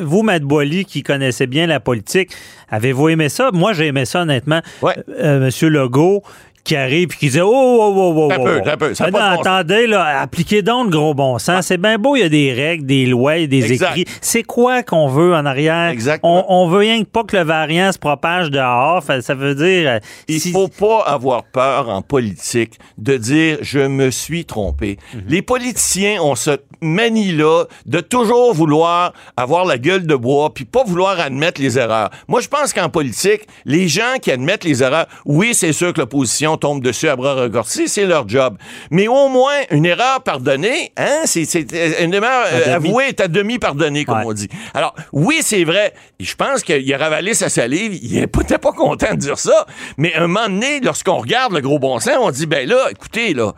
vous, 0.00 0.23
Matt 0.23 0.43
Boily, 0.43 0.84
qui 0.84 1.02
connaissez 1.02 1.46
bien 1.46 1.67
la 1.67 1.81
politique, 1.81 2.31
avez-vous 2.70 3.08
aimé 3.11 3.29
ça? 3.29 3.50
Moi, 3.52 3.73
j'ai 3.73 3.87
aimé 3.87 4.05
ça, 4.05 4.23
honnêtement. 4.23 4.61
Euh, 5.08 5.40
Monsieur 5.40 5.69
Legault 5.69 6.23
qui 6.64 6.76
arrive 6.76 7.08
et 7.12 7.16
qui 7.16 7.28
dit 7.30 7.40
Oh, 7.40 7.48
oh, 7.52 7.92
oh, 7.96 8.14
oh, 8.16 8.32
oh, 8.38 8.44
peu, 8.44 8.60
oh. 8.62 8.94
ça 8.94 9.06
Ah 9.06 9.10
pas 9.10 9.30
bon 9.30 9.36
sens. 9.36 9.46
attendez, 9.46 9.86
là, 9.86 10.20
appliquez 10.20 10.62
donc 10.62 10.86
le 10.86 10.90
gros 10.92 11.14
bon 11.14 11.38
sens. 11.38 11.66
C'est 11.66 11.76
bien 11.76 11.98
beau, 11.98 12.14
il 12.16 12.20
y 12.20 12.24
a 12.24 12.28
des 12.28 12.52
règles, 12.52 12.86
des 12.86 13.06
lois, 13.06 13.36
et 13.38 13.46
des 13.48 13.72
Exact. 13.72 13.96
écrits. 13.96 14.04
C'est 14.20 14.42
quoi 14.44 14.82
qu'on 14.82 15.08
veut 15.08 15.34
en 15.34 15.44
arrière? 15.44 15.88
Exactement. 15.88 16.46
On, 16.48 16.62
on 16.64 16.68
veut 16.68 16.78
rien 16.78 17.00
que 17.02 17.08
pas 17.08 17.24
que 17.24 17.36
le 17.36 17.42
variant 17.42 17.90
se 17.92 17.98
propage 17.98 18.50
dehors. 18.50 19.02
Ça 19.22 19.34
veut 19.34 19.54
dire... 19.54 19.90
euh, 19.90 19.98
Il 20.28 20.40
si- 20.40 20.52
faut 20.52 20.68
pas 20.68 21.00
avoir 21.06 21.42
peur 21.44 21.88
en 21.88 22.02
politique 22.02 22.78
de 22.98 23.16
dire 23.16 23.58
je 23.62 23.80
me 23.80 24.10
suis 24.10 24.44
trompé. 24.44 24.98
Mhm. 25.14 25.22
Les 25.28 25.42
politiciens 25.42 26.22
ont 26.22 26.34
ce 26.36 26.58
manie-là 26.80 27.64
de 27.86 28.00
toujours 28.00 28.54
vouloir 28.54 29.12
avoir 29.36 29.64
la 29.64 29.78
gueule 29.78 30.06
de 30.06 30.14
bois 30.14 30.52
puis 30.54 30.64
pas 30.64 30.84
vouloir 30.84 31.18
admettre 31.18 31.60
les 31.60 31.78
erreurs. 31.78 32.10
Moi, 32.28 32.40
je 32.40 32.48
pense 32.48 32.72
qu'en 32.72 32.88
politique, 32.88 33.42
les 33.64 33.88
gens 33.88 34.18
qui 34.20 34.30
admettent 34.30 34.64
les 34.64 34.82
erreurs, 34.82 35.06
oui, 35.24 35.54
c'est 35.54 35.72
sûr 35.72 35.92
que 35.92 36.00
l'opposition 36.00 36.51
tombe 36.56 36.82
dessus 36.82 37.08
à 37.08 37.16
bras 37.16 37.34
raccourcis, 37.34 37.88
c'est 37.88 38.06
leur 38.06 38.28
job. 38.28 38.56
Mais 38.90 39.08
au 39.08 39.28
moins, 39.28 39.54
une 39.70 39.87
erreur 39.87 40.22
pardonnée, 40.22 40.93
hein, 40.96 41.22
c'est, 41.25 41.44
c'est 41.44 41.66
une 42.02 42.14
erreur 42.14 42.46
euh, 42.52 42.76
avouée 42.76 43.08
est 43.08 43.20
à 43.20 43.28
demi 43.28 43.58
pardonnée, 43.58 44.04
comme 44.04 44.19
Ouais. 44.19 44.25
on 44.26 44.32
dit. 44.32 44.49
Alors, 44.75 44.94
oui, 45.12 45.38
c'est 45.43 45.64
vrai. 45.64 45.93
Je 46.20 46.34
pense 46.34 46.62
qu'il 46.62 46.93
a 46.94 46.99
ravalé 46.99 47.34
sa 47.34 47.49
salive. 47.49 47.99
Il 48.02 48.20
n'était 48.20 48.58
pas 48.58 48.72
content 48.72 49.12
de 49.12 49.16
dire 49.19 49.38
ça. 49.38 49.66
Mais 49.96 50.14
un 50.14 50.26
moment 50.26 50.49
donné, 50.49 50.81
lorsqu'on 50.81 51.19
regarde 51.19 51.52
le 51.52 51.60
gros 51.60 51.78
bon 51.78 51.99
sens, 51.99 52.16
on 52.20 52.31
dit, 52.31 52.46
ben 52.46 52.69
là, 52.69 52.88
écoutez, 52.90 53.34
là, 53.34 53.52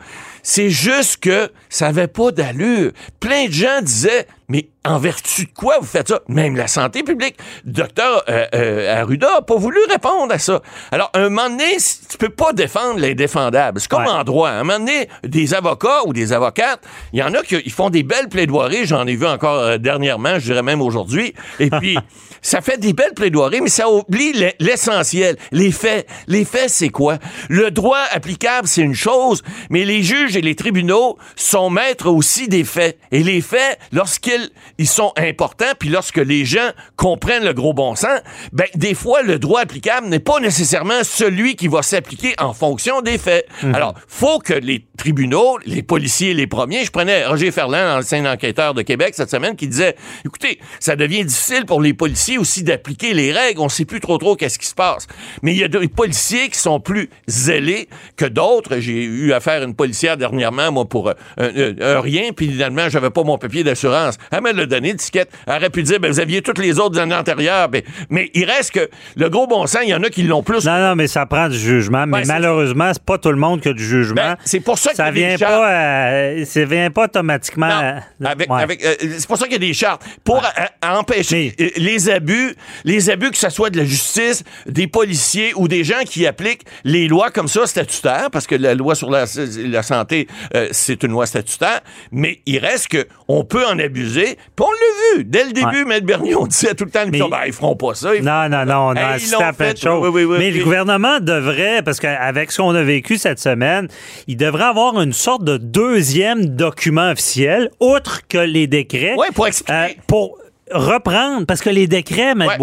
c'est 0.47 0.69
juste 0.69 1.17
que 1.17 1.49
ça 1.69 1.87
avait 1.87 2.07
pas 2.07 2.31
d'allure. 2.31 2.91
Plein 3.19 3.47
de 3.47 3.51
gens 3.51 3.81
disaient, 3.81 4.27
mais 4.47 4.69
en 4.85 4.99
vertu 4.99 5.45
de 5.45 5.51
quoi 5.51 5.77
vous 5.81 5.87
faites 5.87 6.09
ça? 6.09 6.19
Même 6.27 6.55
la 6.55 6.67
santé 6.67 7.01
publique. 7.01 7.35
Docteur 7.65 8.23
euh, 8.29 8.45
euh, 8.53 9.01
Arruda 9.01 9.27
n'a 9.37 9.41
pas 9.41 9.55
voulu 9.55 9.79
répondre 9.89 10.31
à 10.31 10.37
ça. 10.37 10.61
Alors, 10.91 11.09
un 11.15 11.29
moment 11.29 11.49
donné, 11.49 11.77
tu 12.07 12.17
peux 12.19 12.29
pas 12.29 12.53
défendre 12.53 12.99
l'indéfendable. 12.99 13.79
C'est 13.81 13.89
comme 13.89 14.03
Ouais. 14.03 14.11
en 14.11 14.23
droit. 14.23 14.49
À 14.49 14.59
un 14.59 14.63
moment 14.63 14.77
donné, 14.77 15.09
des 15.23 15.55
avocats 15.55 16.05
ou 16.05 16.13
des 16.13 16.31
avocates, 16.31 16.81
il 17.11 17.19
y 17.19 17.23
en 17.23 17.33
a 17.33 17.41
qui 17.41 17.55
ils 17.65 17.71
font 17.71 17.89
des 17.89 18.03
belles 18.03 18.29
plaidoiries. 18.29 18.85
J'en 18.85 19.07
ai 19.07 19.15
vu 19.15 19.25
encore 19.25 19.57
euh, 19.59 19.77
dernièrement, 19.79 20.35
je 20.37 20.45
dirais 20.45 20.61
même 20.61 20.81
aujourd'hui. 20.83 21.33
Et 21.59 21.71
puis, 21.71 21.97
ça 22.43 22.61
fait 22.61 22.77
des 22.77 22.93
belles 22.93 23.15
plaidoiries, 23.15 23.61
mais 23.61 23.69
ça 23.69 23.89
oublie 23.89 24.33
l'e- 24.33 24.53
l'essentiel, 24.59 25.37
les 25.51 25.71
faits. 25.71 26.07
Les 26.27 26.45
faits, 26.45 26.69
c'est 26.69 26.89
quoi? 26.89 27.17
Le 27.49 27.71
droit 27.71 28.03
applicable, 28.11 28.67
c'est 28.67 28.81
une 28.83 28.93
chose, 28.93 29.41
mais 29.71 29.83
les 29.85 30.03
juges 30.03 30.34
et 30.35 30.41
les 30.41 30.55
tribunaux 30.55 31.17
sont 31.35 31.69
maîtres 31.69 32.09
aussi 32.09 32.47
des 32.47 32.63
faits. 32.63 32.97
Et 33.11 33.23
les 33.23 33.41
faits, 33.41 33.79
lorsqu'ils 33.91 34.49
ils 34.77 34.87
sont 34.87 35.13
importants, 35.17 35.73
puis 35.79 35.89
lorsque 35.89 36.17
les 36.17 36.45
gens 36.45 36.71
comprennent 36.95 37.45
le 37.45 37.53
gros 37.53 37.73
bon 37.73 37.95
sens, 37.95 38.19
ben, 38.51 38.67
des 38.75 38.93
fois, 38.93 39.21
le 39.21 39.39
droit 39.39 39.61
applicable 39.61 40.07
n'est 40.07 40.19
pas 40.19 40.39
nécessairement 40.39 41.03
celui 41.03 41.55
qui 41.55 41.67
va 41.67 41.81
s'appliquer 41.81 42.33
en 42.39 42.53
fonction 42.53 43.01
des 43.01 43.17
faits. 43.17 43.47
Alors, 43.73 43.95
faut 44.07 44.39
que 44.39 44.53
les 44.53 44.85
tribunaux, 44.97 45.57
les 45.65 45.83
policiers, 45.83 46.33
les 46.33 46.47
premiers, 46.47 46.85
je 46.85 46.91
prenais 46.91 47.25
Roger 47.25 47.51
Ferland, 47.51 47.99
ancien 47.99 48.25
enquêteur 48.31 48.73
de 48.73 48.81
Québec 48.81 49.13
cette 49.15 49.29
semaine, 49.29 49.55
qui 49.55 49.67
disait, 49.67 49.95
écoutez, 50.25 50.59
ça 50.79 50.95
devient 50.95 51.23
difficile 51.23 51.65
pour 51.65 51.81
les 51.81 51.93
policiers 51.93 52.37
aussi 52.37 52.63
d'appliquer 52.63 53.13
les 53.13 53.31
règles, 53.31 53.59
on 53.61 53.69
sait 53.69 53.85
plus 53.85 53.99
trop 53.99 54.17
trop 54.17 54.35
qu'est-ce 54.35 54.59
qui 54.59 54.67
se 54.67 54.75
passe. 54.75 55.07
Mais 55.41 55.53
il 55.53 55.59
y 55.59 55.63
a 55.63 55.67
des 55.67 55.87
policiers 55.87 56.49
qui 56.49 56.59
sont 56.59 56.79
plus 56.79 57.09
zélés 57.27 57.87
que 58.17 58.25
d'autres. 58.25 58.79
J'ai 58.79 59.03
eu 59.03 59.33
affaire 59.33 59.61
à 59.61 59.65
une 59.65 59.75
policière 59.75 60.17
dernièrement, 60.29 60.71
moi, 60.71 60.85
pour 60.85 61.09
euh, 61.09 61.13
un, 61.37 61.45
un- 61.47 61.97
un 61.97 62.01
rien, 62.01 62.31
puis 62.35 62.47
finalement, 62.49 62.89
j'avais 62.89 63.09
pas 63.09 63.23
mon 63.23 63.37
papier 63.37 63.63
d'assurance. 63.63 64.17
Elle 64.31 64.41
me 64.41 64.51
l'a 64.53 64.65
donné, 64.65 64.91
l'étiquette. 64.91 65.29
Elle 65.47 65.55
aurait 65.57 65.69
pu 65.69 65.83
dire, 65.83 65.99
ben, 65.99 66.11
vous 66.11 66.19
aviez 66.19 66.41
toutes 66.41 66.57
les 66.59 66.79
autres 66.79 66.99
années 66.99 67.15
antérieures. 67.15 67.69
Ben, 67.69 67.81
mais 68.09 68.29
il 68.33 68.45
reste 68.45 68.71
que 68.71 68.89
le 69.15 69.29
gros 69.29 69.47
bon 69.47 69.67
sens, 69.67 69.81
il 69.83 69.89
y 69.89 69.93
en 69.95 70.03
a 70.03 70.09
qui 70.09 70.23
l'ont 70.23 70.43
plus. 70.43 70.65
Non, 70.65 70.77
non, 70.79 70.95
mais 70.95 71.07
ça 71.07 71.25
prend 71.25 71.47
du 71.49 71.57
jugement. 71.57 72.05
Mais 72.07 72.17
Ouais, 72.17 72.23
c'est- 72.25 72.31
malheureusement, 72.33 72.91
c'est 72.93 73.03
pas 73.03 73.17
tout 73.17 73.29
le 73.31 73.37
monde 73.37 73.61
qui 73.61 73.69
a 73.69 73.73
du 73.73 73.83
jugement. 73.85 74.15
Ben, 74.15 74.37
c'est 74.45 74.59
pour 74.59 74.77
ça 74.79 74.91
a 74.91 74.95
ça 74.95 75.11
vient 75.11 75.37
pas, 75.37 75.71
euh, 75.71 76.45
ça 76.45 76.65
vient 76.65 76.89
pas 76.91 77.05
automatiquement. 77.05 77.67
Non, 77.67 77.83
euh, 77.83 78.25
avec, 78.31 78.51
ouais. 78.51 78.61
avec, 78.63 78.85
euh, 78.85 78.95
c'est 78.99 79.27
pour 79.27 79.37
ça 79.37 79.45
qu'il 79.45 79.53
y 79.53 79.57
a 79.57 79.59
des 79.59 79.73
chartes. 79.73 80.03
Pour 80.23 80.37
euh, 80.43 80.87
empêcher 80.97 81.53
Mais- 81.59 81.65
euh, 81.65 81.69
les 81.77 82.09
abus 82.09 82.15
abus, 82.15 82.55
les 82.85 83.09
abus 83.09 83.29
que 83.31 83.37
ce 83.37 83.49
soit 83.49 83.69
de 83.69 83.77
la 83.77 83.83
justice, 83.83 84.43
des 84.65 84.87
policiers 84.87 85.51
ou 85.55 85.67
des 85.67 85.83
gens 85.83 85.99
qui 86.05 86.25
appliquent 86.25 86.63
les 86.85 87.07
lois 87.09 87.29
comme 87.29 87.47
ça 87.49 87.67
statutaires, 87.67 88.29
parce 88.31 88.47
que 88.47 88.55
la 88.55 88.73
loi 88.73 88.95
sur 88.95 89.11
la, 89.11 89.25
la 89.65 89.83
santé, 89.83 90.14
euh, 90.55 90.67
c'est 90.71 91.03
une 91.03 91.11
loi 91.11 91.25
statutaire, 91.25 91.81
mais 92.11 92.39
il 92.45 92.59
reste 92.59 92.87
que 92.89 93.05
on 93.27 93.43
peut 93.43 93.65
en 93.65 93.77
abuser, 93.79 94.37
puis 94.55 94.65
on 94.65 94.71
l'a 94.71 95.17
vu. 95.17 95.23
Dès 95.25 95.45
le 95.45 95.51
début, 95.51 95.81
M. 95.89 95.99
Bernier, 96.03 96.35
on 96.35 96.47
disait 96.47 96.73
tout 96.75 96.85
le 96.85 96.91
temps, 96.91 97.05
Mais- 97.09 97.19
ben, 97.19 97.39
ils 97.47 97.53
feront 97.53 97.75
pas 97.75 97.93
ça. 97.95 98.15
ils 98.15 98.23
Non, 98.23 98.47
non, 98.49 98.65
non, 98.65 98.87
on 98.89 98.95
a 98.95 99.05
assisté 99.13 99.35
à 99.43 99.53
plein 99.53 99.73
de 99.73 99.77
fait. 99.77 99.81
choses. 99.87 100.01
Oui, 100.03 100.09
oui, 100.13 100.23
oui, 100.25 100.35
Mais 100.39 100.51
oui. 100.51 100.57
le 100.59 100.63
gouvernement 100.63 101.19
devrait, 101.19 101.81
parce 101.83 101.99
qu'avec 101.99 102.51
ce 102.51 102.57
qu'on 102.61 102.75
a 102.75 102.83
vécu 102.83 103.17
cette 103.17 103.39
semaine, 103.39 103.87
il 104.27 104.37
devrait 104.37 104.63
avoir 104.65 105.01
une 105.01 105.13
sorte 105.13 105.43
de 105.43 105.57
deuxième 105.57 106.45
document 106.45 107.11
officiel, 107.11 107.69
outre 107.79 108.21
que 108.27 108.37
les 108.37 108.67
décrets. 108.67 109.15
Ouais, 109.15 109.27
pour 109.33 109.47
expliquer. 109.47 109.73
euh, 109.73 109.87
pour 110.07 110.37
reprendre, 110.71 111.45
parce 111.45 111.61
que 111.61 111.69
les 111.69 111.87
décrets, 111.87 112.31
M. 112.31 112.41
Ouais. 112.41 112.57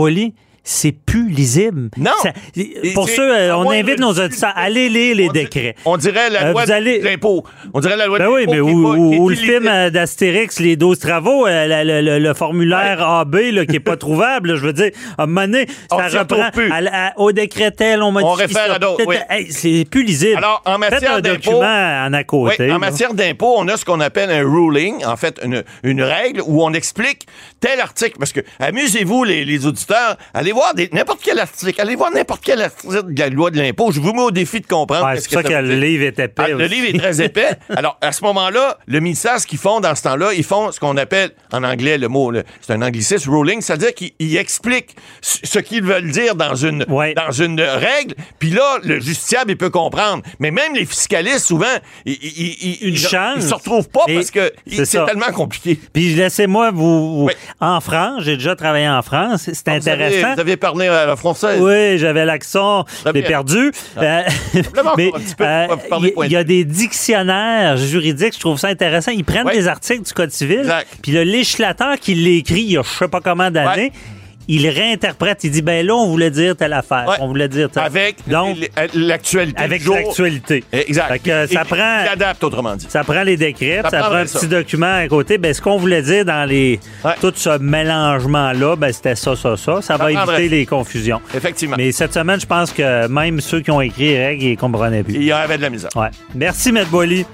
C'est 0.65 0.93
plus 0.93 1.29
lisible. 1.29 1.91
Non. 1.97 2.13
Ça- 2.23 2.31
pour 2.95 3.09
ceux, 3.09 3.35
euh, 3.35 3.53
à 3.53 3.59
on 3.59 3.69
invite 3.71 3.97
de- 3.97 4.01
nos 4.01 4.13
auditeurs, 4.13 4.53
allez 4.55 4.89
lire 4.89 5.17
les 5.17 5.29
décrets. 5.29 5.75
On 5.85 5.97
dirait 5.97 6.31
la 6.31 6.45
Euh, 6.47 6.53
loi 6.53 6.65
vous 6.65 6.71
allez- 6.71 7.01
de 7.01 7.05
l'impôt. 7.05 7.45
On 7.75 7.81
dirait 7.81 7.97
la 7.97 8.07
loi 8.07 8.19
Ben 8.19 8.27
de 8.27 8.31
oui, 8.31 8.45
mais 8.49 8.61
ou, 8.61 9.29
le 9.29 9.35
film 9.35 9.67
euh, 9.67 9.91
d'Astérix, 9.91 10.61
Les 10.61 10.77
12 10.77 11.01
travaux, 11.01 11.47
euh, 11.49 12.19
le, 12.19 12.35
formulaire 12.35 13.03
AB 13.05 13.35
là, 13.53 13.67
qui 13.67 13.77
est 13.77 13.81
pas 13.81 13.97
trouvable, 13.97 14.51
là, 14.51 14.57
je 14.57 14.65
veux 14.67 14.73
dire, 14.73 14.91
à 15.19 15.25
un 15.25 15.27
moment 15.27 15.43
donné, 15.47 15.67
ça 15.91 16.21
reprend 16.21 16.43
à 16.43 17.09
à- 17.09 17.19
au 17.19 17.33
décret 17.33 17.73
tel, 17.73 18.01
on 18.03 18.13
modifie 18.13 18.31
On 18.31 18.35
réfère 18.35 18.73
à 18.73 18.79
d'autres, 18.79 19.05
oui. 19.07 19.17
Hey, 19.29 19.51
c'est 19.51 19.85
plus 19.91 20.05
lisible. 20.05 20.37
Alors, 20.37 20.63
en 20.65 20.79
matière 20.79 21.21
d'impôt- 21.21 21.51
document 21.51 21.59
en 22.07 22.13
à 22.13 22.19
Oui, 22.19 22.25
côté. 22.25 22.65
en 22.71 22.75
là. 22.75 22.79
matière 22.79 23.15
d'impôt, 23.15 23.55
on 23.59 23.67
a 23.69 23.77
ce 23.77 23.85
qu'on 23.85 24.01
appelle 24.01 24.31
un 24.31 24.43
ruling, 24.49 25.05
en 25.05 25.17
fait, 25.17 25.41
une, 25.45 25.65
une 25.83 26.03
règle 26.03 26.41
où 26.47 26.63
on 26.63 26.73
explique 26.73 27.27
tel 27.61 27.81
article. 27.81 28.17
Parce 28.19 28.33
que, 28.33 28.41
amusez-vous, 28.61 29.25
les, 29.25 29.45
les 29.45 29.67
auditeurs, 29.67 30.17
allez 30.35 30.52
voir 30.53 30.75
des- 30.75 30.89
n'importe 30.93 31.21
quel 31.23 31.39
article, 31.39 31.81
allez 31.81 31.97
voir 31.97 32.11
n'importe 32.13 32.43
quel 32.45 32.61
article 32.63 33.13
de 33.13 33.21
la 33.21 33.29
loi 33.29 33.51
de 33.51 33.59
l'impôt. 33.59 33.91
Je 33.93 34.01
vous 34.01 34.13
mets 34.13 34.23
au 34.23 34.31
défi 34.31 34.61
de 34.61 34.67
comprendre. 34.67 35.07
Ouais, 35.07 35.17
c'est 35.21 35.31
pour 35.33 35.43
ça 35.43 35.49
que, 35.49 35.53
veut 35.55 35.63
le 35.63 35.77
livre 35.77 36.05
est 36.05 36.19
épais. 36.19 36.43
Ah, 36.45 36.49
le 36.49 36.67
livre 36.67 36.87
est 36.95 36.99
très 36.99 37.23
épais. 37.23 37.51
Alors, 37.77 37.99
à 38.01 38.13
ce 38.13 38.23
moment-là, 38.25 38.79
le 38.87 39.01
ministère, 39.01 39.39
ce 39.41 39.47
qu'ils 39.47 39.59
font 39.59 39.81
dans 39.81 39.95
ce 39.95 40.03
temps-là, 40.03 40.33
ils 40.35 40.45
font 40.45 40.71
ce 40.73 40.79
qu'on 40.81 40.97
appelle, 40.97 41.31
en 41.53 41.65
anglais, 41.65 41.99
le 41.99 42.09
mot, 42.09 42.33
c'est 42.61 42.73
un 42.73 42.83
anglicisme, 42.83 43.31
ruling, 43.31 43.61
c'est-à-dire 43.61 43.95
qu'ils 43.95 44.13
ils 44.19 44.37
expliquent 44.37 44.95
ce 45.21 45.59
qu'ils 45.59 45.83
veulent 45.83 46.11
dire 46.11 46.35
dans 46.35 46.55
une, 46.55 46.85
Ouais. 46.89 47.15
dans 47.15 47.31
une 47.33 47.61
règle, 47.61 48.15
puis 48.39 48.51
là, 48.51 48.79
le 48.83 49.01
justiciable, 49.01 49.51
il 49.53 49.57
peut 49.57 49.71
comprendre. 49.71 50.23
Mais 50.39 50.51
même 50.51 50.75
les 50.75 50.85
fiscalistes, 50.85 51.47
souvent, 51.47 51.67
ils, 52.07 52.13
ils, 52.23 52.57
ils, 52.83 52.89
Une 52.89 52.95
ils- 52.95 52.99
chance. 52.99 53.35
ils 53.37 53.43
se 53.43 53.55
retrouvent 53.55 53.89
pas 53.89 54.03
Et 54.09 54.15
parce 54.15 54.31
que 54.31 54.53
c'est 54.67 55.05
tellement 55.07 55.33
compliqué. 55.33 55.79
Puis 55.93 56.15
laissez-moi 56.15 56.71
vous. 56.71 57.19
vous- 57.21 57.25
Oui. 57.27 57.33
En 57.61 57.81
France, 57.81 58.23
j'ai 58.25 58.37
déjà 58.37 58.57
travaillé 58.57 58.89
en 58.89 59.03
France. 59.03 59.43
C'est 59.53 59.53
Vous 59.81 59.89
avez, 59.89 60.05
intéressant. 60.07 60.35
vous 60.35 60.41
avez 60.41 60.42
parlé 60.57 60.89
à 60.89 61.07
la 61.07 61.17
française. 61.17 61.61
Oui, 61.61 61.99
j'avais 61.99 62.25
l'accent, 62.25 62.85
je 63.05 63.11
l'ai 63.13 63.23
perdu. 63.23 63.73
Euh, 63.99 64.23
Simplement 64.53 64.93
mais 64.97 65.11
euh, 65.41 65.67
il 66.25 66.33
y, 66.33 66.37
a 66.37 66.45
des 66.45 66.65
dictionnaires 66.65 67.77
juridiques, 67.77 68.35
je 68.35 68.41
trouve 68.41 68.59
ça 68.59 68.69
intéressant. 68.69 69.11
Ils 69.13 69.25
prennent 69.25 69.49
des 69.49 69.69
articles 69.69 70.03
du 70.03 70.13
Code 70.13 70.31
civil, 70.31 70.61
Exact. 70.61 70.89
puis 71.03 71.13
le 71.13 71.23
législateur 71.25 71.99
qui 71.99 72.15
l'écrit 72.15 72.63
il 72.63 72.73
y 72.73 72.79
a 72.79 72.83
je 72.83 72.89
sais 72.89 73.09
pas 73.09 73.21
combien 73.21 73.51
d'années, 73.51 73.93
Ouais. 73.93 73.93
Il 74.49 74.69
réinterprète. 74.69 75.45
Il 75.45 75.51
dit, 75.51 75.63
ben 75.63 75.87
là, 75.87 75.95
on 75.95 76.09
voulait 76.09 76.31
dire 76.31 76.57
telle 76.57 76.73
affaire, 76.73 77.07
Ouais. 77.09 77.17
on 77.21 77.29
voulait 77.29 77.49
dire 77.49 77.71
telle 77.71 77.83
Avec 77.85 78.17
Donc, 78.27 78.57
l'actualité. 78.95 79.63
avec 79.63 79.87
l'actualité. 79.87 80.65
Exact. 80.73 81.09
Fait 81.09 81.19
que, 81.19 81.47
ça 81.47 81.65
prend- 81.65 82.03
Il 82.05 82.09
adapte, 82.13 82.43
autrement 82.45 82.77
dit. 82.77 82.87
Ça 82.89 83.05
prend 83.05 83.23
les 83.23 83.37
décrets, 83.37 83.81
Ça 83.83 83.91
ça, 83.91 83.99
prend 84.01 84.15
un 84.15 84.27
ça. 84.27 84.39
petit 84.39 84.49
document 84.49 84.95
à 84.97 85.09
côté. 85.09 85.39
Ben, 85.39 85.53
ce 85.55 85.61
qu'on 85.61 85.77
voulait 85.79 86.03
dire 86.03 86.25
dans 86.25 86.49
les 86.49 86.81
Ouais. 87.05 87.13
tout 87.21 87.33
ce 87.35 87.59
mélangement-là, 87.59 88.77
ben, 88.77 88.93
c'était 88.93 89.15
ça, 89.17 89.37
ça, 89.37 89.57
ça. 89.57 89.81
Ça 89.83 89.97
va 89.97 90.11
éviter 90.13 90.49
les 90.49 90.67
confusions. 90.67 91.21
Effectivement. 91.35 91.77
Mais 91.79 91.93
cette 91.93 92.15
semaine, 92.15 92.41
je 92.41 92.47
pense 92.47 92.73
que 92.73 93.07
même 93.09 93.41
ceux 93.41 93.61
qui 93.61 93.71
ont 93.71 93.81
écrit 93.81 94.09
les 94.09 94.27
règles, 94.27 94.43
ils 94.45 94.57
comprenaient 94.57 95.03
plus. 95.03 95.15
Il 95.15 95.25
y 95.25 95.33
avait 95.33 95.57
de 95.57 95.63
la 95.63 95.71
misère. 95.71 95.91
Ouais. 95.97 96.09
Merci, 96.35 96.73
Maître 96.73 96.91
Boily. 96.91 97.25